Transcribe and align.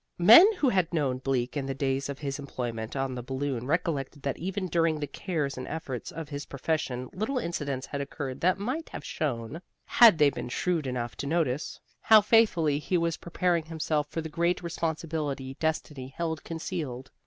Men 0.17 0.51
who 0.57 0.69
had 0.69 0.91
known 0.91 1.19
Bleak 1.19 1.55
in 1.55 1.67
the 1.67 1.75
days 1.75 2.09
of 2.09 2.17
his 2.17 2.39
employment 2.39 2.95
on 2.95 3.13
the 3.13 3.21
Balloon 3.21 3.67
recollected 3.67 4.23
that 4.23 4.39
even 4.39 4.65
during 4.65 4.99
the 4.99 5.05
cares 5.05 5.59
and 5.59 5.67
efforts 5.67 6.11
of 6.11 6.27
his 6.29 6.47
profession 6.47 7.07
little 7.13 7.37
incidents 7.37 7.85
had 7.85 8.01
occurred 8.01 8.41
that 8.41 8.57
might 8.57 8.89
have 8.89 9.05
shown 9.05 9.61
(had 9.85 10.17
they 10.17 10.31
been 10.31 10.49
shrewd 10.49 10.87
enough 10.87 11.15
to 11.17 11.27
notice) 11.27 11.79
how 11.99 12.19
faithfully 12.19 12.79
he 12.79 12.97
was 12.97 13.17
preparing 13.17 13.65
himself 13.65 14.07
for 14.09 14.21
the 14.21 14.27
great 14.29 14.63
responsibility 14.63 15.55
destiny 15.59 16.07
held 16.07 16.43
concealed. 16.43 17.11